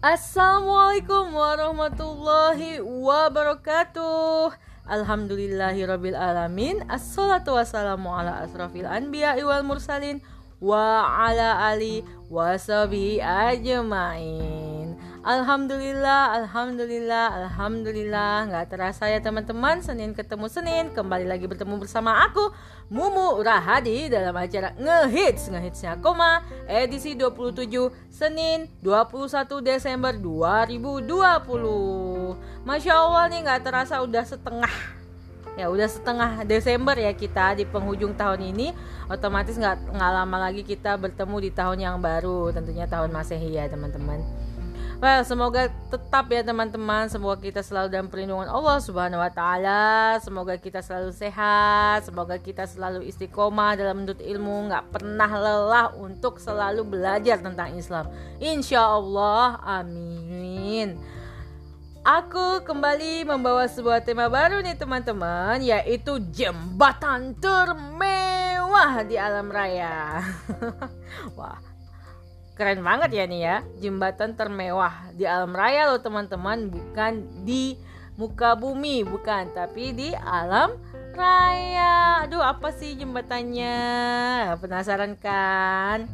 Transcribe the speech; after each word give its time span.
Assalamualaikum 0.00 1.36
warahmatullahi 1.36 2.80
wabarakatuh. 2.80 4.48
Alhamdulillahirabbil 4.88 6.16
alamin. 6.16 6.80
Assalatu 6.88 7.52
wassalamu 7.52 8.08
ala 8.08 8.40
asrafil 8.40 8.88
anbiya 8.88 9.36
wal 9.44 9.60
mursalin 9.60 10.24
wa 10.56 11.04
ala 11.04 11.68
ali 11.68 12.00
wasabi 12.32 13.20
ajmain 13.20 14.69
Alhamdulillah, 15.20 16.32
Alhamdulillah, 16.32 17.44
Alhamdulillah. 17.44 18.48
Nggak 18.48 18.72
terasa 18.72 19.04
ya 19.04 19.20
teman-teman. 19.20 19.84
Senin 19.84 20.16
ketemu 20.16 20.48
Senin. 20.48 20.96
Kembali 20.96 21.28
lagi 21.28 21.44
bertemu 21.44 21.76
bersama 21.76 22.24
aku 22.24 22.48
Mumu 22.88 23.36
Rahadi 23.44 24.08
dalam 24.08 24.32
acara 24.32 24.72
Ngehits 24.80 25.52
Ngehitsnya 25.52 26.00
Koma 26.00 26.40
Edisi 26.64 27.12
27 27.12 27.68
Senin 28.08 28.64
21 28.80 29.60
Desember 29.60 30.16
2020 30.16 31.04
Masya 32.64 32.92
Allah 32.96 33.28
nih 33.28 33.44
nggak 33.44 33.60
terasa 33.60 34.00
udah 34.00 34.24
setengah. 34.24 34.72
Ya 35.60 35.68
udah 35.68 35.84
setengah 35.84 36.48
Desember 36.48 36.96
ya 36.96 37.12
kita 37.12 37.60
di 37.60 37.68
penghujung 37.68 38.16
tahun 38.16 38.56
ini. 38.56 38.72
Otomatis 39.12 39.60
nggak 39.60 39.84
nggak 39.84 40.12
lama 40.16 40.48
lagi 40.48 40.64
kita 40.64 40.96
bertemu 40.96 41.36
di 41.44 41.50
tahun 41.52 41.76
yang 41.76 42.00
baru. 42.00 42.56
Tentunya 42.56 42.88
tahun 42.88 43.12
masehi 43.12 43.60
ya 43.60 43.68
teman-teman 43.68 44.48
Well, 45.00 45.24
semoga 45.24 45.72
tetap 45.88 46.28
ya 46.28 46.44
teman-teman, 46.44 47.08
semoga 47.08 47.40
kita 47.40 47.64
selalu 47.64 47.88
dalam 47.88 48.12
perlindungan 48.12 48.52
Allah 48.52 48.84
Subhanahu 48.84 49.24
wa 49.24 49.32
taala. 49.32 50.20
Semoga 50.20 50.60
kita 50.60 50.84
selalu 50.84 51.16
sehat, 51.16 52.04
semoga 52.04 52.36
kita 52.36 52.68
selalu 52.68 53.08
istiqomah 53.08 53.80
dalam 53.80 54.04
menuntut 54.04 54.20
ilmu, 54.20 54.68
nggak 54.68 54.92
pernah 54.92 55.30
lelah 55.32 55.96
untuk 55.96 56.36
selalu 56.36 56.84
belajar 56.84 57.40
tentang 57.40 57.80
Islam. 57.80 58.12
Insya 58.44 58.84
Allah, 58.84 59.56
amin. 59.64 61.00
Aku 62.04 62.60
kembali 62.60 63.24
membawa 63.24 63.64
sebuah 63.72 64.04
tema 64.04 64.28
baru 64.28 64.64
nih 64.64 64.72
teman-teman 64.72 65.60
Yaitu 65.60 66.16
jembatan 66.32 67.36
termewah 67.36 69.04
di 69.04 69.20
alam 69.20 69.52
raya 69.52 70.24
Wah 71.36 71.69
keren 72.60 72.84
banget 72.84 73.16
ya 73.16 73.24
nih 73.24 73.40
ya 73.40 73.56
Jembatan 73.80 74.36
termewah 74.36 75.16
di 75.16 75.24
alam 75.24 75.56
raya 75.56 75.88
loh 75.88 76.04
teman-teman 76.04 76.68
Bukan 76.68 77.24
di 77.48 77.80
muka 78.20 78.52
bumi 78.52 79.00
bukan 79.08 79.48
Tapi 79.56 79.96
di 79.96 80.12
alam 80.12 80.76
raya 81.16 82.20
Aduh 82.28 82.44
apa 82.44 82.68
sih 82.76 83.00
jembatannya 83.00 83.80
Penasaran 84.60 85.16
kan? 85.16 86.04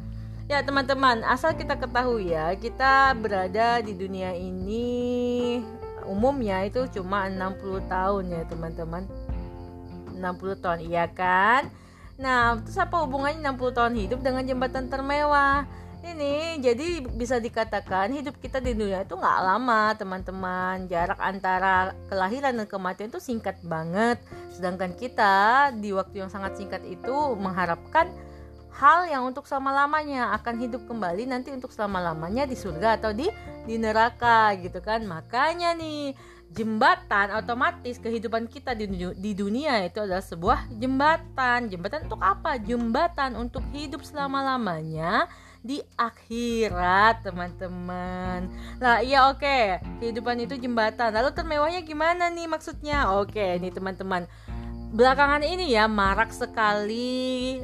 Ya 0.46 0.62
teman-teman, 0.62 1.26
asal 1.26 1.58
kita 1.58 1.74
ketahui 1.74 2.30
ya, 2.30 2.54
kita 2.54 3.18
berada 3.18 3.82
di 3.82 3.98
dunia 3.98 4.30
ini 4.30 5.58
umumnya 6.06 6.62
itu 6.62 6.86
cuma 6.94 7.26
60 7.26 7.90
tahun 7.90 8.24
ya 8.30 8.42
teman-teman. 8.46 9.10
60 10.14 10.62
tahun, 10.62 10.80
iya 10.86 11.10
kan? 11.10 11.66
Nah, 12.16 12.62
terus 12.62 12.78
apa 12.78 13.02
hubungannya 13.02 13.42
60 13.42 13.74
tahun 13.74 13.94
hidup 13.98 14.20
dengan 14.22 14.46
jembatan 14.46 14.86
termewah? 14.86 15.66
Ini 16.06 16.62
jadi 16.62 17.02
bisa 17.02 17.42
dikatakan 17.42 18.14
hidup 18.14 18.38
kita 18.38 18.62
di 18.62 18.78
dunia 18.78 19.02
itu 19.02 19.18
nggak 19.18 19.40
lama 19.42 19.90
teman-teman 19.98 20.86
Jarak 20.86 21.18
antara 21.18 21.92
kelahiran 22.06 22.54
dan 22.54 22.66
kematian 22.70 23.10
itu 23.10 23.18
singkat 23.18 23.58
banget 23.66 24.22
Sedangkan 24.54 24.94
kita 24.94 25.68
di 25.74 25.90
waktu 25.90 26.24
yang 26.24 26.30
sangat 26.30 26.56
singkat 26.56 26.80
itu 26.86 27.12
mengharapkan 27.36 28.08
hal 28.76 29.08
yang 29.08 29.24
untuk 29.28 29.48
selama-lamanya 29.48 30.36
akan 30.36 30.60
hidup 30.60 30.84
kembali 30.88 31.28
nanti 31.28 31.52
untuk 31.52 31.72
selama-lamanya 31.72 32.44
di 32.44 32.56
surga 32.56 33.00
atau 33.00 33.12
di 33.12 33.28
di 33.64 33.76
neraka 33.76 34.52
gitu 34.56 34.80
kan. 34.80 35.04
Makanya 35.04 35.76
nih 35.76 36.16
jembatan 36.52 37.36
otomatis 37.36 37.98
kehidupan 37.98 38.46
kita 38.46 38.72
di, 38.72 38.88
di 39.16 39.32
dunia 39.32 39.84
itu 39.84 40.00
adalah 40.00 40.24
sebuah 40.24 40.72
jembatan. 40.76 41.72
Jembatan 41.72 42.08
untuk 42.08 42.20
apa? 42.20 42.60
Jembatan 42.60 43.36
untuk 43.36 43.64
hidup 43.72 44.04
selama-lamanya 44.04 45.28
di 45.66 45.82
akhirat 45.98 47.26
teman-teman. 47.26 48.46
Nah 48.78 49.02
iya 49.02 49.26
oke 49.26 49.42
okay. 49.42 49.82
kehidupan 49.98 50.46
itu 50.46 50.54
jembatan. 50.56 51.10
Lalu 51.10 51.34
termewahnya 51.34 51.82
gimana 51.82 52.30
nih 52.30 52.46
maksudnya? 52.46 53.10
Oke 53.18 53.36
okay, 53.36 53.50
nih 53.58 53.74
teman-teman. 53.74 54.30
Belakangan 54.94 55.42
ini 55.42 55.74
ya 55.74 55.90
marak 55.90 56.30
sekali 56.30 57.60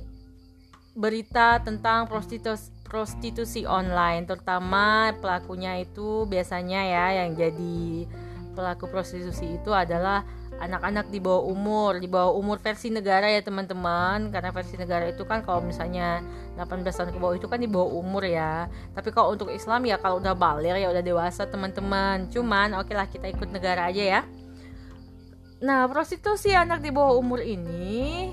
berita 0.92 1.62
tentang 1.64 2.04
prostitusi 2.10 2.68
prostitusi 2.84 3.64
online 3.64 4.28
terutama 4.28 5.16
pelakunya 5.16 5.80
itu 5.80 6.28
biasanya 6.28 6.84
ya 6.84 7.24
yang 7.24 7.32
jadi 7.32 8.04
pelaku 8.52 8.84
prostitusi 8.92 9.56
itu 9.56 9.72
adalah 9.72 10.28
anak-anak 10.62 11.10
di 11.10 11.18
bawah 11.18 11.42
umur 11.50 11.98
di 11.98 12.06
bawah 12.06 12.38
umur 12.38 12.62
versi 12.62 12.94
negara 12.94 13.26
ya 13.26 13.42
teman-teman. 13.42 14.30
Karena 14.30 14.54
versi 14.54 14.78
negara 14.78 15.10
itu 15.10 15.26
kan 15.26 15.42
kalau 15.42 15.60
misalnya 15.60 16.22
18 16.54 16.86
tahun 16.86 17.10
ke 17.10 17.18
bawah 17.18 17.34
itu 17.34 17.50
kan 17.50 17.58
di 17.58 17.66
bawah 17.66 17.90
umur 17.98 18.22
ya. 18.22 18.70
Tapi 18.94 19.10
kalau 19.10 19.34
untuk 19.34 19.50
Islam 19.50 19.82
ya 19.82 19.98
kalau 19.98 20.22
udah 20.22 20.38
balik 20.38 20.78
ya 20.78 20.88
udah 20.94 21.02
dewasa 21.02 21.50
teman-teman. 21.50 22.30
Cuman 22.30 22.78
oke 22.78 22.88
okay 22.88 22.94
lah 22.94 23.06
kita 23.10 23.26
ikut 23.26 23.50
negara 23.50 23.90
aja 23.90 24.02
ya. 24.02 24.20
Nah 25.62 25.90
prostitusi 25.90 26.54
anak 26.54 26.82
di 26.82 26.94
bawah 26.94 27.18
umur 27.18 27.42
ini 27.42 28.30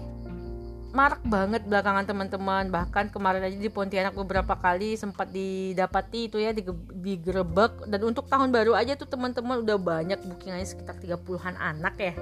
marak 0.91 1.21
banget 1.25 1.65
belakangan 1.65 2.05
teman-teman. 2.05 2.73
Bahkan 2.73 3.13
kemarin 3.13 3.45
aja 3.45 3.57
di 3.57 3.69
Pontianak 3.69 4.17
beberapa 4.17 4.57
kali 4.57 4.97
sempat 4.97 5.29
didapati 5.29 6.29
itu 6.31 6.37
ya 6.41 6.51
digerebek 6.53 7.85
dan 7.89 8.01
untuk 8.05 8.25
tahun 8.27 8.49
baru 8.49 8.73
aja 8.73 8.97
tuh 8.97 9.09
teman-teman 9.09 9.61
udah 9.61 9.77
banyak 9.77 10.19
bookingannya 10.25 10.67
sekitar 10.67 10.97
30-an 10.97 11.55
anak 11.57 11.95
ya. 12.01 12.13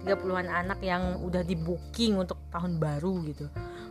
30-an 0.00 0.48
anak 0.48 0.80
yang 0.80 1.20
udah 1.20 1.44
di 1.44 1.56
booking 1.56 2.16
untuk 2.16 2.40
tahun 2.48 2.80
baru 2.80 3.20
gitu. 3.28 3.46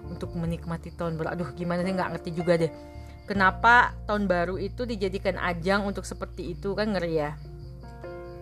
Untuk 0.10 0.34
menikmati 0.34 0.94
tahun 0.94 1.18
baru. 1.18 1.38
Aduh 1.38 1.50
gimana 1.54 1.86
sih 1.86 1.94
nggak 1.94 2.18
ngerti 2.18 2.30
juga 2.34 2.58
deh. 2.58 2.72
Kenapa 3.30 3.94
tahun 4.10 4.26
baru 4.26 4.58
itu 4.58 4.90
dijadikan 4.90 5.38
ajang 5.38 5.86
untuk 5.86 6.02
seperti 6.02 6.58
itu 6.58 6.74
kan 6.74 6.98
ngeri 6.98 7.14
ya? 7.22 7.38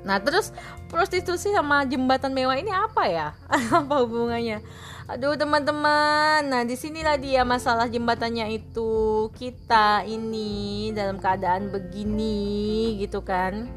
Nah 0.08 0.24
terus 0.24 0.56
prostitusi 0.88 1.52
sama 1.52 1.84
jembatan 1.84 2.31
mewah 2.31 2.56
ini 2.56 2.72
apa 2.72 3.04
ya? 3.12 3.28
apa 3.84 3.94
hubungannya? 4.00 4.64
Aduh 5.07 5.40
teman-teman, 5.40 6.44
nah 6.51 6.68
di 6.68 6.75
sinilah 6.75 7.16
dia 7.16 7.47
masalah 7.47 7.88
jembatannya 7.88 8.59
itu 8.59 9.31
kita 9.40 10.03
ini 10.03 10.91
dalam 10.91 11.16
keadaan 11.16 11.72
begini 11.72 13.00
gitu 13.00 13.23
kan, 13.23 13.72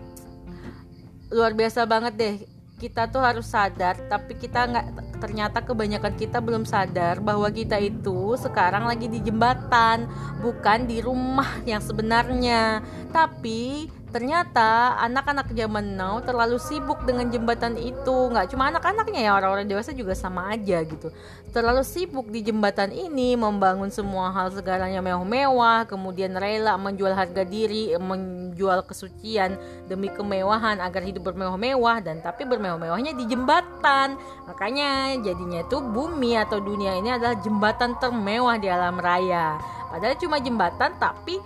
luar 1.30 1.54
biasa 1.54 1.86
banget 1.86 2.14
deh. 2.18 2.36
Kita 2.82 3.06
tuh 3.06 3.22
harus 3.22 3.46
sadar, 3.46 3.94
tapi 4.10 4.34
kita 4.42 4.74
nggak 4.74 4.86
ternyata 5.22 5.62
kebanyakan 5.62 6.18
kita 6.18 6.42
belum 6.42 6.66
sadar 6.66 7.22
bahwa 7.22 7.47
kita 7.47 7.78
itu 7.78 8.34
sekarang 8.34 8.91
lagi 8.91 9.06
di 9.06 9.22
jembatan, 9.22 10.10
bukan 10.42 10.91
di 10.91 10.98
rumah 10.98 11.62
yang 11.62 11.78
sebenarnya. 11.78 12.82
Tapi 13.14 13.86
ternyata 14.10 14.98
anak-anak 14.98 15.54
zaman 15.54 15.94
now 15.94 16.19
terlalu 16.19 16.59
sibuk 16.59 17.03
dengan 17.06 17.31
jembatan 17.31 17.78
itu. 17.78 18.31
Nggak 18.31 18.50
cuma 18.54 18.69
anak-anaknya 18.71 19.31
ya 19.31 19.32
orang-orang 19.38 19.66
dewasa 19.71 19.94
juga 19.94 20.19
sama 20.19 20.50
aja 20.50 20.82
gitu. 20.82 21.15
Terlalu 21.50 21.82
sibuk 21.87 22.26
di 22.31 22.43
jembatan 22.43 22.91
ini 22.91 23.38
membangun 23.38 23.91
semua 23.91 24.31
hal 24.34 24.50
segalanya 24.50 24.98
mewah-mewah 24.98 25.87
kemudian 25.87 26.34
rela 26.34 26.75
menjual 26.78 27.15
harga 27.15 27.43
diri 27.47 27.94
menjual 27.98 28.82
kesucian 28.87 29.54
demi 29.87 30.10
kemewahan 30.10 30.82
agar 30.82 31.03
hidup 31.06 31.31
bermewah-mewah 31.31 32.03
dan 32.03 32.19
tapi 32.22 32.42
bermewah-mewahnya 32.47 33.15
di 33.15 33.25
jembatan. 33.31 34.19
Makanya 34.50 35.22
jadinya 35.22 35.62
itu 35.62 35.78
bumi 35.78 36.34
atau 36.34 36.59
dunia 36.59 36.98
ini 36.98 37.15
adalah 37.15 37.38
jembatan 37.38 37.94
termewah 38.03 38.59
di 38.59 38.66
alam 38.66 38.98
raya. 38.98 39.59
Padahal 39.91 40.19
cuma 40.19 40.38
jembatan 40.42 40.95
tapi 40.98 41.39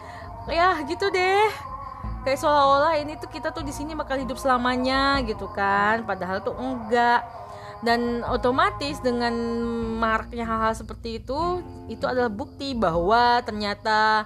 ya 0.49 0.77
gitu 0.85 1.09
deh 1.09 1.74
kayak 2.25 2.41
seolah-olah 2.41 2.97
ini 2.99 3.21
tuh 3.21 3.29
kita 3.29 3.53
tuh 3.53 3.63
di 3.63 3.71
sini 3.71 3.93
bakal 3.93 4.17
hidup 4.17 4.41
selamanya 4.41 5.21
gitu 5.29 5.47
kan 5.53 6.03
padahal 6.09 6.41
tuh 6.41 6.57
enggak. 6.57 7.23
Dan 7.85 8.25
otomatis 8.25 8.97
dengan 9.05 9.37
maraknya 10.01 10.49
hal-hal 10.49 10.73
seperti 10.73 11.21
itu 11.21 11.61
itu 11.93 12.09
adalah 12.09 12.33
bukti 12.33 12.73
bahwa 12.73 13.45
ternyata 13.45 14.25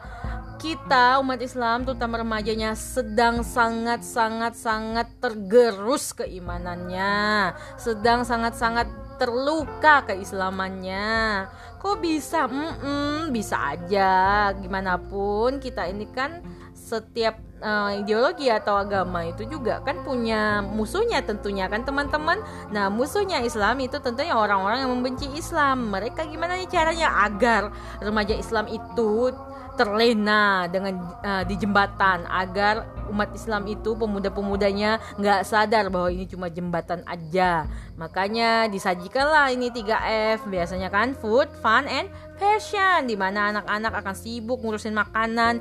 kita 0.62 1.18
umat 1.22 1.42
Islam 1.42 1.82
terutama 1.82 2.22
remajanya 2.22 2.78
sedang 2.78 3.46
sangat 3.46 4.06
sangat 4.06 4.54
sangat 4.54 5.10
tergerus 5.18 6.14
keimanannya. 6.14 7.50
Sedang 7.78 8.22
sangat 8.22 8.54
sangat 8.54 8.86
terluka 9.18 10.06
keislamannya 10.06 11.46
kok 11.78 11.98
bisa 11.98 12.46
mm 12.46 12.72
-mm, 12.78 13.16
bisa 13.34 13.74
aja 13.74 14.50
gimana 14.54 14.96
pun 14.98 15.58
kita 15.58 15.90
ini 15.90 16.06
kan 16.10 16.40
setiap 16.72 17.36
uh, 17.60 17.92
ideologi 17.92 18.48
atau 18.48 18.80
agama 18.80 19.26
itu 19.28 19.44
juga 19.44 19.84
kan 19.84 20.00
punya 20.06 20.64
musuhnya 20.64 21.20
tentunya 21.20 21.68
kan 21.68 21.84
teman-teman. 21.84 22.40
Nah, 22.72 22.88
musuhnya 22.88 23.44
Islam 23.44 23.76
itu 23.84 24.00
tentunya 24.00 24.32
orang-orang 24.32 24.88
yang 24.88 24.92
membenci 24.96 25.28
Islam. 25.36 25.92
Mereka 25.92 26.24
gimana 26.32 26.56
nih 26.56 26.70
caranya 26.70 27.28
agar 27.28 27.74
remaja 28.00 28.32
Islam 28.32 28.72
itu 28.72 29.36
terlena 29.76 30.66
dengan 30.66 30.98
uh, 31.22 31.44
di 31.46 31.54
jembatan 31.54 32.26
agar 32.26 32.97
umat 33.10 33.32
Islam 33.32 33.64
itu 33.66 33.96
pemuda-pemudanya 33.96 35.00
nggak 35.18 35.40
sadar 35.44 35.88
bahwa 35.88 36.08
ini 36.12 36.28
cuma 36.28 36.52
jembatan 36.52 37.02
aja. 37.08 37.66
Makanya 37.98 38.70
disajikanlah 38.70 39.50
ini 39.50 39.72
3F 39.74 40.46
biasanya 40.46 40.88
kan 40.92 41.16
food 41.18 41.50
fun 41.58 41.88
and 41.90 42.06
passion. 42.38 43.10
Di 43.10 43.18
mana 43.18 43.50
anak-anak 43.50 43.92
akan 44.04 44.14
sibuk 44.14 44.62
ngurusin 44.62 44.94
makanan 44.94 45.58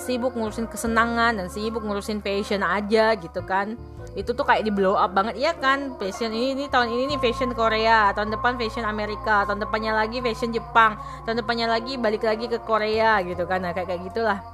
sibuk 0.00 0.32
ngurusin 0.32 0.70
kesenangan 0.70 1.36
dan 1.36 1.46
sibuk 1.52 1.84
ngurusin 1.84 2.24
passion 2.24 2.64
aja 2.64 3.12
gitu 3.18 3.44
kan. 3.44 3.76
Itu 4.14 4.32
tuh 4.32 4.46
kayak 4.46 4.64
di 4.64 4.72
blow 4.72 4.94
up 4.94 5.12
banget. 5.12 5.36
Ya 5.36 5.52
kan 5.58 5.98
fashion 5.98 6.30
ini, 6.30 6.54
ini 6.54 6.64
tahun 6.70 6.88
ini 6.88 7.16
nih 7.16 7.20
fashion 7.20 7.50
Korea 7.52 8.14
tahun 8.14 8.32
depan 8.32 8.56
fashion 8.56 8.86
Amerika 8.86 9.44
tahun 9.44 9.60
depannya 9.60 9.92
lagi 9.92 10.22
fashion 10.22 10.54
Jepang 10.54 10.96
tahun 11.26 11.42
depannya 11.42 11.66
lagi 11.66 11.98
balik 11.98 12.22
lagi 12.22 12.46
ke 12.46 12.62
Korea 12.62 13.20
gitu 13.26 13.44
kan. 13.44 13.66
Nah 13.66 13.74
kayak 13.74 13.90
kayak 13.90 14.02
gitulah 14.08 14.53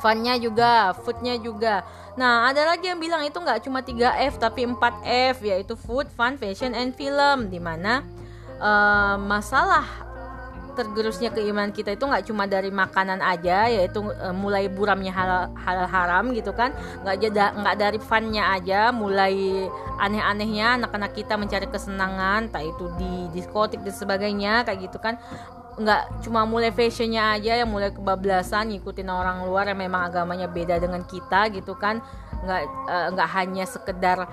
funnya 0.00 0.34
juga 0.40 0.92
foodnya 1.04 1.36
juga. 1.40 1.84
Nah 2.16 2.48
ada 2.48 2.74
lagi 2.74 2.88
yang 2.88 3.00
bilang 3.00 3.22
itu 3.24 3.36
nggak 3.36 3.64
cuma 3.64 3.84
3F 3.84 4.40
tapi 4.40 4.64
4F 4.64 5.36
yaitu 5.44 5.74
food 5.76 6.08
fun 6.12 6.40
fashion 6.40 6.72
and 6.72 6.96
film. 6.96 7.52
Di 7.52 7.60
mana 7.60 8.04
uh, 8.60 9.16
masalah 9.20 10.06
tergerusnya 10.76 11.32
keimanan 11.32 11.72
kita 11.72 11.96
itu 11.96 12.04
nggak 12.04 12.28
cuma 12.28 12.44
dari 12.44 12.68
makanan 12.68 13.24
aja 13.24 13.64
yaitu 13.72 14.04
e, 14.12 14.28
mulai 14.36 14.68
buramnya 14.68 15.08
halal, 15.08 15.48
halal 15.56 15.88
haram 15.88 16.24
gitu 16.36 16.52
kan. 16.52 16.76
Nggak 17.00 17.16
jeda 17.16 17.44
nggak 17.56 17.76
dari 17.80 17.98
funnya 17.98 18.52
aja 18.52 18.92
mulai 18.92 19.66
aneh-anehnya 19.96 20.76
anak-anak 20.76 21.16
kita 21.16 21.40
mencari 21.40 21.66
kesenangan 21.72 22.52
tak 22.52 22.68
itu 22.68 22.92
di 23.00 23.32
diskotik 23.32 23.80
dan 23.80 23.96
sebagainya 23.96 24.68
kayak 24.68 24.92
gitu 24.92 25.00
kan 25.00 25.16
nggak 25.76 26.24
cuma 26.24 26.48
mulai 26.48 26.72
fashionnya 26.72 27.36
aja 27.36 27.60
yang 27.60 27.68
mulai 27.68 27.92
kebablasan 27.92 28.72
ngikutin 28.72 29.12
orang 29.12 29.44
luar 29.44 29.68
yang 29.68 29.76
memang 29.84 30.08
agamanya 30.08 30.48
beda 30.48 30.80
dengan 30.80 31.04
kita 31.04 31.52
gitu 31.52 31.76
kan 31.76 32.00
nggak 32.40 32.62
e, 32.64 32.96
nggak 33.12 33.28
hanya 33.36 33.64
sekedar 33.68 34.24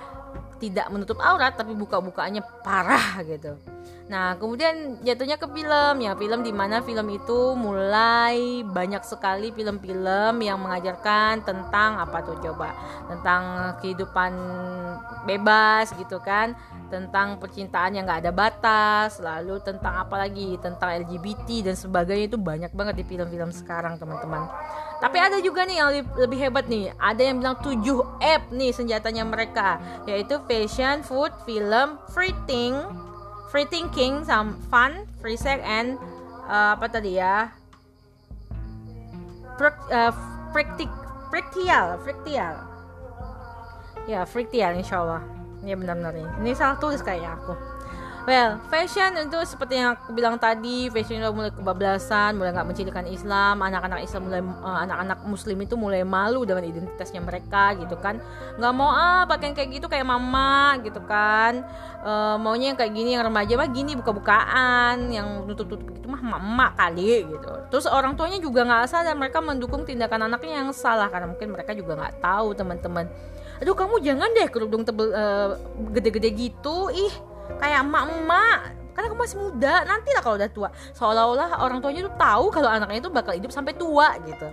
tidak 0.64 0.88
menutup 0.88 1.20
aurat 1.20 1.52
tapi 1.60 1.76
buka-bukaannya 1.76 2.40
parah 2.64 3.20
gitu. 3.28 3.60
Nah, 4.04 4.36
kemudian 4.36 5.00
jatuhnya 5.00 5.40
ke 5.40 5.48
film 5.48 5.96
ya, 6.04 6.12
film 6.20 6.44
di 6.44 6.52
mana 6.52 6.84
film 6.84 7.08
itu 7.08 7.56
mulai 7.56 8.62
banyak 8.68 9.00
sekali 9.08 9.56
film-film 9.56 10.44
yang 10.44 10.60
mengajarkan 10.60 11.40
tentang 11.48 11.98
apa 11.98 12.20
tuh 12.20 12.36
coba? 12.44 12.76
Tentang 13.08 13.74
kehidupan 13.80 14.32
bebas 15.24 15.96
gitu 15.96 16.20
kan, 16.20 16.52
tentang 16.92 17.40
percintaan 17.40 17.96
yang 17.96 18.04
nggak 18.04 18.28
ada 18.28 18.34
batas, 18.36 19.24
lalu 19.24 19.64
tentang 19.64 19.96
apa 19.96 20.28
lagi? 20.28 20.60
Tentang 20.60 21.00
LGBT 21.08 21.72
dan 21.72 21.76
sebagainya 21.80 22.36
itu 22.36 22.38
banyak 22.38 22.76
banget 22.76 23.00
di 23.00 23.04
film-film 23.08 23.56
sekarang, 23.56 23.96
teman-teman. 23.96 24.52
Tapi 25.00 25.18
ada 25.20 25.40
juga 25.40 25.64
nih 25.64 25.78
yang 25.80 25.90
lebih, 26.20 26.40
hebat 26.44 26.68
nih. 26.68 26.92
Ada 27.00 27.22
yang 27.24 27.40
bilang 27.40 27.58
7 27.60 28.04
app 28.20 28.52
nih 28.52 28.72
senjatanya 28.76 29.24
mereka, 29.24 29.80
yaitu 30.08 30.40
fashion, 30.44 31.04
food, 31.04 31.32
film, 31.48 32.00
free 32.12 32.36
think, 32.48 32.76
free 33.54 33.70
thinking, 33.70 34.26
some 34.26 34.58
fun, 34.74 35.06
free 35.22 35.38
sex 35.38 35.62
and 35.62 36.02
uh, 36.50 36.74
apa 36.74 36.90
tadi 36.90 37.22
ya? 37.22 37.54
Prak, 39.62 39.78
uh, 39.94 40.10
praktik, 40.50 40.90
praktial, 41.30 42.02
praktial. 42.02 42.66
Ya, 44.10 44.26
praktial 44.26 44.74
insyaallah. 44.74 45.22
Ya 45.62 45.78
benar-benar 45.78 46.18
nih. 46.18 46.28
Ini 46.42 46.52
salah 46.58 46.82
tulis 46.82 47.06
kayaknya 47.06 47.38
aku. 47.38 47.54
Well, 48.24 48.56
fashion 48.72 49.20
itu 49.20 49.36
seperti 49.44 49.84
yang 49.84 50.00
aku 50.00 50.16
bilang 50.16 50.40
tadi, 50.40 50.88
fashion 50.88 51.20
udah 51.20 51.36
mulai 51.36 51.52
kebablasan, 51.52 52.40
mulai 52.40 52.56
nggak 52.56 52.68
mencirikan 52.72 53.04
Islam, 53.04 53.60
anak-anak 53.60 54.00
Islam 54.00 54.32
mulai 54.32 54.40
uh, 54.40 54.80
anak-anak 54.88 55.28
Muslim 55.28 55.60
itu 55.60 55.76
mulai 55.76 56.08
malu 56.08 56.48
dengan 56.48 56.64
identitasnya 56.64 57.20
mereka 57.20 57.76
gitu 57.76 58.00
kan, 58.00 58.24
nggak 58.56 58.74
mau 58.80 58.96
ah 58.96 59.28
pakai 59.28 59.52
kayak 59.52 59.76
gitu 59.76 59.92
kayak 59.92 60.08
mama 60.08 60.80
gitu 60.88 61.04
kan, 61.04 61.68
uh, 62.00 62.40
maunya 62.40 62.72
yang 62.72 62.80
kayak 62.80 62.96
gini 62.96 63.12
yang 63.12 63.28
remaja 63.28 63.60
mah 63.60 63.68
gini 63.68 63.92
buka-bukaan, 64.00 65.12
yang 65.12 65.44
tutup-tutup 65.44 65.92
gitu 65.92 66.08
mah 66.08 66.24
emak 66.24 66.80
kali 66.80 67.28
gitu. 67.28 67.52
Terus 67.76 67.92
orang 67.92 68.16
tuanya 68.16 68.40
juga 68.40 68.64
nggak 68.64 68.88
sadar 68.88 69.20
mereka 69.20 69.44
mendukung 69.44 69.84
tindakan 69.84 70.32
anaknya 70.32 70.64
yang 70.64 70.72
salah 70.72 71.12
karena 71.12 71.28
mungkin 71.28 71.52
mereka 71.52 71.76
juga 71.76 72.00
nggak 72.00 72.24
tahu 72.24 72.56
teman-teman. 72.56 73.04
Aduh 73.60 73.76
kamu 73.76 74.00
jangan 74.00 74.32
deh 74.32 74.48
kerudung 74.48 74.88
tebel 74.88 75.12
uh, 75.12 75.60
gede-gede 75.92 76.32
gitu, 76.40 76.88
ih 76.88 77.33
kayak 77.60 77.84
emak-emak. 77.84 78.84
Karena 78.94 79.10
kamu 79.10 79.22
masih 79.26 79.38
muda. 79.42 79.74
Nanti 79.90 80.10
lah 80.14 80.22
kalau 80.22 80.38
udah 80.38 80.52
tua. 80.54 80.70
Seolah-olah 80.94 81.50
orang 81.66 81.82
tuanya 81.82 82.06
tuh 82.06 82.14
tahu 82.14 82.46
kalau 82.54 82.70
anaknya 82.70 83.02
itu 83.02 83.10
bakal 83.10 83.34
hidup 83.34 83.50
sampai 83.50 83.74
tua 83.74 84.14
gitu. 84.22 84.46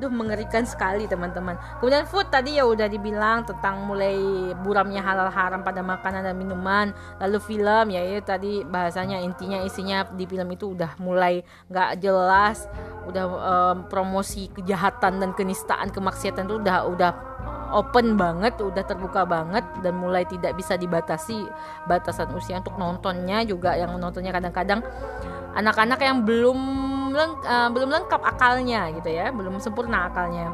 Duh 0.00 0.08
mengerikan 0.08 0.64
sekali 0.64 1.04
teman-teman. 1.04 1.60
Kemudian 1.76 2.08
food 2.08 2.32
tadi 2.32 2.56
ya 2.56 2.64
udah 2.64 2.88
dibilang 2.88 3.44
tentang 3.44 3.84
mulai 3.84 4.16
buramnya 4.64 5.04
halal 5.04 5.28
haram 5.28 5.60
pada 5.60 5.84
makanan 5.84 6.24
dan 6.24 6.34
minuman. 6.40 6.96
Lalu 7.20 7.38
film 7.44 7.92
ya 7.92 8.00
itu 8.00 8.24
tadi 8.24 8.64
bahasanya 8.64 9.20
intinya 9.20 9.60
isinya 9.60 10.08
di 10.08 10.24
film 10.24 10.48
itu 10.48 10.72
udah 10.72 10.96
mulai 10.96 11.44
nggak 11.68 12.00
jelas. 12.00 12.64
Udah 13.04 13.24
um, 13.28 13.76
promosi 13.92 14.48
kejahatan 14.56 15.20
dan 15.20 15.36
kenistaan 15.36 15.92
kemaksiatan 15.92 16.48
itu 16.48 16.64
udah 16.64 16.88
udah 16.88 17.10
open 17.72 18.20
banget, 18.20 18.60
udah 18.60 18.84
terbuka 18.84 19.24
banget 19.24 19.64
dan 19.80 19.96
mulai 19.96 20.28
tidak 20.28 20.54
bisa 20.54 20.76
dibatasi 20.76 21.48
batasan 21.88 22.30
usia 22.36 22.60
untuk 22.60 22.76
nontonnya 22.76 23.42
juga 23.48 23.74
yang 23.74 23.96
nontonnya 23.96 24.30
kadang-kadang 24.30 24.84
anak-anak 25.56 26.00
yang 26.00 26.24
belum 26.24 26.58
leng, 27.12 27.32
uh, 27.44 27.68
belum 27.72 27.88
lengkap 27.88 28.22
akalnya 28.22 28.92
gitu 28.96 29.08
ya, 29.12 29.32
belum 29.32 29.60
sempurna 29.60 30.08
akalnya. 30.08 30.52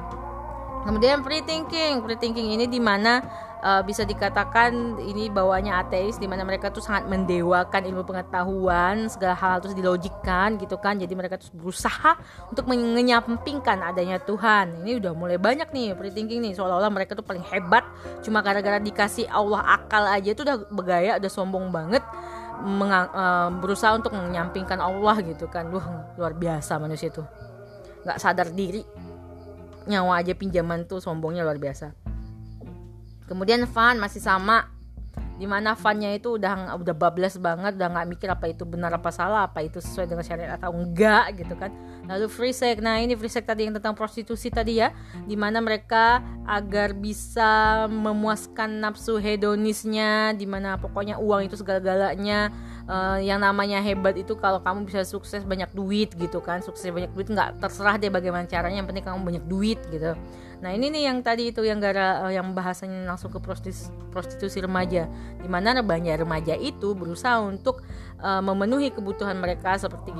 Kemudian 0.86 1.20
free 1.26 1.42
thinking, 1.42 2.00
free 2.00 2.18
thinking 2.18 2.54
ini 2.54 2.70
di 2.70 2.78
mana 2.78 3.20
uh, 3.62 3.82
bisa 3.82 4.06
dikatakan 4.06 4.99
ini 5.02 5.31
bawahnya 5.31 5.82
ateis 5.82 6.19
di 6.19 6.26
mana 6.31 6.46
mereka 6.46 6.70
tuh 6.70 6.82
sangat 6.82 7.10
mendewakan 7.10 7.82
ilmu 7.87 8.02
pengetahuan 8.06 9.10
segala 9.10 9.34
hal 9.34 9.56
terus 9.62 9.75
dilogikkan 9.75 10.58
gitu 10.60 10.78
kan. 10.78 10.99
Jadi 10.99 11.12
mereka 11.14 11.38
tuh 11.40 11.50
berusaha 11.55 12.19
untuk 12.50 12.70
menyampingkan 12.70 13.82
adanya 13.82 14.19
Tuhan. 14.22 14.82
Ini 14.84 15.02
udah 15.02 15.12
mulai 15.14 15.38
banyak 15.38 15.70
nih 15.70 15.94
free 15.99 16.14
thinking 16.14 16.40
nih. 16.44 16.52
Seolah-olah 16.55 16.90
mereka 16.93 17.19
tuh 17.19 17.26
paling 17.26 17.44
hebat 17.50 17.84
cuma 18.22 18.43
gara-gara 18.43 18.78
dikasih 18.78 19.26
Allah 19.31 19.78
akal 19.78 20.04
aja 20.06 20.31
tuh 20.34 20.44
udah 20.46 20.56
bergaya 20.70 21.11
udah 21.19 21.31
sombong 21.31 21.70
banget 21.70 22.02
mengang, 22.58 23.06
uh, 23.14 23.50
berusaha 23.54 23.94
untuk 23.94 24.14
menyampingkan 24.14 24.78
Allah 24.82 25.19
gitu 25.22 25.46
kan. 25.50 25.70
Duh 25.70 25.84
luar 26.19 26.34
biasa 26.34 26.78
manusia 26.78 27.11
itu 27.11 27.22
nggak 28.06 28.19
sadar 28.19 28.50
diri. 28.54 28.82
Nyawa 29.88 30.21
aja 30.21 30.37
pinjaman 30.37 30.85
tuh 30.85 31.00
sombongnya 31.00 31.49
luar 31.49 31.56
biasa 31.56 32.07
kemudian 33.28 33.68
fun 33.68 34.00
masih 34.00 34.25
sama 34.25 34.78
di 35.38 35.47
mana 35.47 35.78
funnya 35.78 36.11
itu 36.11 36.35
udah 36.35 36.75
udah 36.82 36.94
bablas 36.99 37.38
banget 37.38 37.78
udah 37.78 37.88
nggak 37.94 38.06
mikir 38.11 38.28
apa 38.28 38.50
itu 38.50 38.66
benar 38.66 38.90
apa 38.90 39.14
salah 39.14 39.47
apa 39.47 39.62
itu 39.62 39.78
sesuai 39.78 40.11
dengan 40.11 40.26
syariat 40.26 40.58
atau 40.58 40.75
enggak 40.75 41.38
gitu 41.38 41.54
kan. 41.54 41.70
Lalu 42.11 42.26
free 42.26 42.50
sex 42.50 42.82
nah 42.82 42.99
ini 42.99 43.14
free 43.14 43.30
sex 43.30 43.47
tadi 43.47 43.70
yang 43.70 43.75
tentang 43.78 43.94
prostitusi 43.94 44.50
tadi 44.50 44.82
ya 44.82 44.90
di 45.30 45.38
mana 45.38 45.62
mereka 45.62 46.18
agar 46.42 46.90
bisa 46.90 47.87
memuaskan 47.87 48.82
nafsu 48.82 49.23
hedonisnya 49.23 50.35
di 50.35 50.42
mana 50.42 50.75
pokoknya 50.75 51.23
uang 51.23 51.47
itu 51.47 51.54
segala-galanya 51.54 52.50
uh, 52.90 53.18
yang 53.23 53.38
namanya 53.38 53.78
hebat 53.78 54.18
itu 54.18 54.35
kalau 54.35 54.58
kamu 54.58 54.90
bisa 54.90 55.06
sukses 55.06 55.47
banyak 55.47 55.70
duit 55.70 56.18
gitu 56.18 56.42
kan 56.42 56.64
sukses 56.66 56.90
banyak 56.90 57.14
duit 57.14 57.30
nggak 57.30 57.62
terserah 57.62 57.94
deh 57.94 58.11
bagaimana 58.11 58.49
caranya 58.50 58.82
yang 58.82 58.88
penting 58.90 59.06
kamu 59.06 59.23
banyak 59.23 59.44
duit 59.47 59.78
gitu 59.92 60.18
Nah 60.58 60.74
ini 60.74 60.90
nih 60.90 61.06
yang 61.06 61.22
tadi 61.22 61.54
itu 61.54 61.62
yang 61.62 61.78
gara 61.78 62.26
uh, 62.26 62.32
yang 62.34 62.50
bahasanya 62.50 63.06
langsung 63.06 63.30
ke 63.30 63.38
prostitusi, 63.38 63.94
prostitusi 64.10 64.58
remaja, 64.58 65.06
di 65.38 65.46
mana 65.46 65.78
banyak 65.78 66.18
remaja 66.18 66.58
itu 66.58 66.98
berusaha 66.98 67.38
untuk 67.38 67.86
uh, 68.18 68.42
memenuhi 68.42 68.90
kebutuhan 68.90 69.38
mereka 69.38 69.78
seperti 69.78 70.10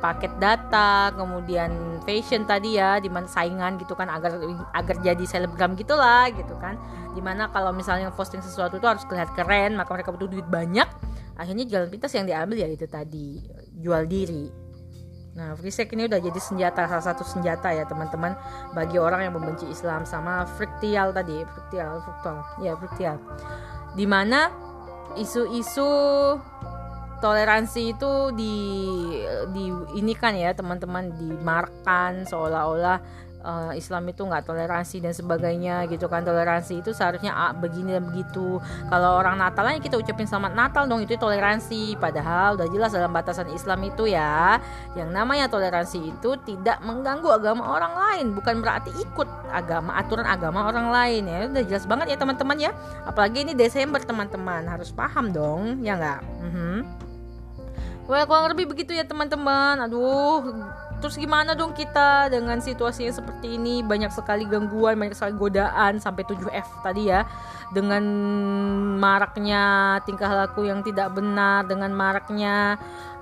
paket 0.00 0.32
data, 0.40 1.12
kemudian 1.12 2.00
fashion 2.08 2.48
tadi 2.48 2.80
ya, 2.80 2.96
di 2.96 3.12
mana 3.12 3.28
saingan 3.28 3.76
gitu 3.76 3.92
kan 3.92 4.08
agar 4.08 4.40
agar 4.72 4.96
jadi 5.04 5.24
selebgram 5.28 5.76
gitulah 5.76 6.32
gitu 6.32 6.56
kan. 6.56 6.80
Di 7.12 7.20
mana 7.20 7.52
kalau 7.52 7.68
misalnya 7.76 8.08
posting 8.08 8.40
sesuatu 8.40 8.80
itu 8.80 8.88
harus 8.88 9.04
kelihatan 9.04 9.36
keren, 9.36 9.76
maka 9.76 9.92
mereka 9.92 10.16
butuh 10.16 10.32
duit 10.32 10.48
banyak. 10.48 10.88
Akhirnya 11.36 11.68
jalan 11.68 11.92
pintas 11.92 12.16
yang 12.16 12.24
diambil 12.24 12.56
ya 12.56 12.68
itu 12.72 12.88
tadi 12.88 13.44
jual 13.78 14.08
diri 14.08 14.67
Nah, 15.38 15.54
free 15.54 15.70
sex 15.70 15.86
ini 15.94 16.10
udah 16.10 16.18
jadi 16.18 16.40
senjata 16.42 16.90
salah 16.90 17.06
satu 17.14 17.22
senjata 17.22 17.70
ya 17.70 17.86
teman-teman 17.86 18.34
bagi 18.74 18.98
orang 18.98 19.30
yang 19.30 19.38
membenci 19.38 19.70
Islam 19.70 20.02
sama 20.02 20.42
friktial 20.58 21.14
tadi, 21.14 21.46
friktial, 21.46 22.02
fruktal, 22.02 22.42
ya 22.58 22.74
friktial. 22.74 23.22
Di 23.94 24.02
mana 24.02 24.50
isu-isu 25.14 25.86
toleransi 27.22 27.82
itu 27.94 28.12
di 28.34 28.54
di 29.54 29.64
ini 29.94 30.14
kan 30.18 30.34
ya 30.34 30.50
teman-teman 30.54 31.14
dimarkan 31.14 32.26
seolah-olah 32.26 32.98
uh, 33.44 33.72
Islam 33.74 34.08
itu 34.10 34.22
nggak 34.24 34.46
toleransi 34.46 35.02
dan 35.02 35.12
sebagainya 35.14 35.86
gitu 35.90 36.06
kan. 36.10 36.22
Toleransi 36.24 36.82
itu 36.82 36.90
seharusnya 36.94 37.34
ah, 37.34 37.52
begini 37.54 37.94
dan 37.94 38.04
begitu. 38.08 38.58
Kalau 38.88 39.18
orang 39.18 39.38
Natalnya 39.38 39.78
kita 39.82 39.98
ucapin 39.98 40.26
selamat 40.26 40.52
Natal 40.54 40.84
dong 40.90 41.02
itu 41.02 41.14
toleransi. 41.14 41.98
Padahal 41.98 42.58
udah 42.58 42.68
jelas 42.70 42.90
dalam 42.94 43.12
batasan 43.12 43.50
Islam 43.52 43.82
itu 43.86 44.10
ya 44.10 44.58
yang 44.94 45.10
namanya 45.14 45.46
toleransi 45.46 45.98
itu 46.14 46.30
tidak 46.46 46.82
mengganggu 46.82 47.28
agama 47.28 47.62
orang 47.74 47.92
lain. 47.94 48.26
Bukan 48.34 48.60
berarti 48.62 48.90
ikut 48.98 49.28
agama 49.50 49.94
aturan 49.98 50.26
agama 50.26 50.66
orang 50.66 50.90
lain 50.90 51.22
ya. 51.26 51.38
Udah 51.50 51.64
jelas 51.64 51.84
banget 51.86 52.14
ya 52.14 52.16
teman-teman 52.18 52.56
ya. 52.58 52.70
Apalagi 53.06 53.46
ini 53.46 53.52
Desember 53.54 54.02
teman-teman. 54.02 54.66
Harus 54.66 54.90
paham 54.90 55.30
dong 55.30 55.82
ya 55.82 55.94
nggak? 55.96 56.20
Mm 56.42 56.52
-hmm. 56.52 56.78
Well, 58.08 58.24
kurang 58.24 58.48
lebih 58.56 58.72
begitu 58.72 58.96
ya 58.96 59.04
teman-teman. 59.04 59.84
Aduh, 59.84 60.40
terus 60.98 61.16
gimana 61.16 61.54
dong 61.54 61.74
kita 61.74 62.28
dengan 62.30 62.58
situasi 62.58 63.08
yang 63.08 63.16
seperti 63.16 63.56
ini? 63.56 63.80
Banyak 63.82 64.10
sekali 64.10 64.44
gangguan 64.44 64.98
banyak 64.98 65.14
sekali 65.14 65.34
godaan 65.38 66.02
sampai 66.02 66.22
7F 66.26 66.82
tadi 66.82 67.10
ya. 67.10 67.26
Dengan 67.70 68.02
maraknya 68.98 69.96
tingkah 70.04 70.28
laku 70.28 70.66
yang 70.66 70.82
tidak 70.82 71.14
benar 71.14 71.64
dengan 71.64 71.94
maraknya 71.94 72.78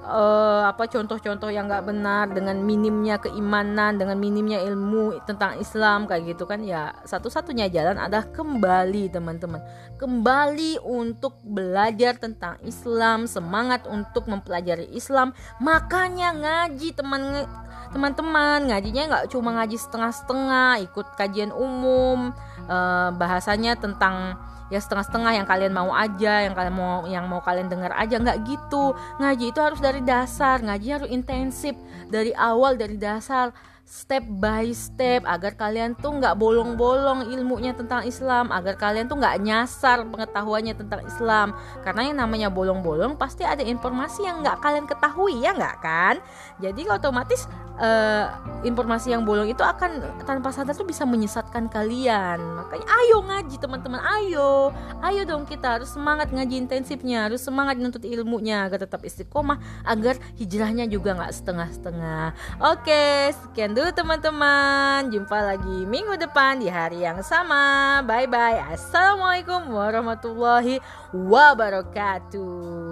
uh, 0.06 0.70
apa 0.70 0.86
contoh-contoh 0.86 1.50
yang 1.50 1.66
nggak 1.66 1.84
benar 1.84 2.30
dengan 2.30 2.56
minimnya 2.62 3.18
keimanan 3.18 3.98
dengan 3.98 4.16
minimnya 4.16 4.62
ilmu 4.62 5.18
tentang 5.26 5.58
Islam 5.58 6.06
kayak 6.06 6.36
gitu 6.36 6.46
kan 6.46 6.62
ya 6.62 6.94
satu-satunya 7.02 7.66
jalan 7.68 7.98
adalah 7.98 8.30
kembali 8.30 9.10
teman-teman. 9.10 9.60
Kembali 9.98 10.78
untuk 10.86 11.42
belajar 11.42 12.16
tentang 12.16 12.56
Islam 12.62 13.26
semangat 13.26 13.84
untuk 13.90 14.30
mempelajari 14.30 14.86
Islam. 14.94 15.34
Makanya 15.58 16.32
ngaji 16.32 16.88
teman 16.94 17.44
teman-teman 17.90 18.70
ngajinya 18.70 19.02
nggak 19.08 19.26
cuma 19.30 19.56
ngaji 19.62 19.78
setengah-setengah 19.78 20.84
ikut 20.90 21.06
kajian 21.16 21.54
umum 21.54 22.34
uh, 22.66 23.10
bahasanya 23.14 23.78
tentang 23.78 24.36
ya 24.73 24.78
setengah-setengah 24.82 25.32
yang 25.42 25.46
kalian 25.46 25.73
mau 25.73 25.94
aja 25.94 26.42
yang 26.42 26.54
kalian 26.54 26.75
mau 26.75 27.06
yang 27.06 27.25
mau 27.30 27.40
kalian 27.42 27.70
dengar 27.70 27.94
aja. 27.94 28.18
Nggak 28.18 28.38
gitu. 28.46 28.94
Ngaji 29.23 29.44
itu 29.54 29.61
harus 29.62 29.80
dari 29.80 30.00
dasar. 30.02 30.62
Ngaji 30.62 30.88
harus 30.88 31.08
intensif. 31.11 31.75
Dari 32.11 32.35
awal 32.35 32.75
dari 32.78 32.99
dasar. 32.99 33.54
Step 33.87 34.26
by 34.26 34.75
step. 34.75 35.23
Agar 35.23 35.54
kalian 35.54 35.94
tuh 35.94 36.18
nggak 36.18 36.35
bolong-bolong 36.35 37.30
ilmunya 37.30 37.70
tentang 37.70 38.02
Islam. 38.02 38.50
Agar 38.50 38.75
kalian 38.75 39.06
tuh 39.06 39.14
nggak 39.23 39.38
nyasar 39.46 40.02
pengetahuannya 40.11 40.75
tentang 40.75 41.06
Islam. 41.06 41.54
Karena 41.87 42.02
yang 42.11 42.18
namanya 42.18 42.49
bolong-bolong 42.50 43.14
pasti 43.14 43.46
ada 43.46 43.62
informasi 43.62 44.26
yang 44.26 44.42
nggak 44.42 44.58
kalian 44.58 44.87
ketahui. 44.90 45.38
Ya 45.38 45.54
nggak 45.54 45.76
kan? 45.78 46.18
Jadi 46.58 46.82
otomatis 46.90 47.46
uh, 47.80 48.26
informasi 48.64 49.12
yang 49.12 49.23
bolong 49.23 49.49
itu 49.52 49.62
akan 49.62 50.02
tanpa 50.25 50.50
sadar 50.52 50.75
tuh 50.75 50.88
bisa 50.88 51.04
menyesatkan 51.04 51.68
kalian. 51.71 52.40
Makanya 52.40 52.87
ayo 52.88 53.23
ngaji 53.25 53.56
teman-teman 53.61 54.00
ayo. 54.21 54.73
Ayo 55.04 55.23
dong 55.28 55.45
kita 55.47 55.78
harus 55.78 55.92
semangat 55.92 56.33
ngaji 56.33 56.66
intensifnya 56.66 57.28
harus 57.28 57.45
semangat 57.45 57.78
menuntut 57.78 58.02
ilmunya 58.04 58.66
agar 58.66 58.85
tetap 58.85 59.04
istiqomah 59.04 59.61
agar 59.87 60.18
hijrahnya 60.40 60.88
juga 60.88 61.14
nggak 61.16 61.33
setengah-setengah. 61.33 62.35
Oke 62.64 63.33
sekian 63.33 63.76
dulu 63.76 63.92
teman-teman. 63.92 65.09
Jumpa 65.12 65.38
lagi 65.54 65.87
minggu 65.87 66.16
depan 66.18 66.59
di 66.61 66.68
hari 66.68 67.04
yang 67.04 67.21
sama. 67.23 68.00
Bye 68.04 68.28
bye 68.28 68.59
Assalamualaikum 68.73 69.71
warahmatullahi 69.71 70.80
wabarakatuh 71.12 72.86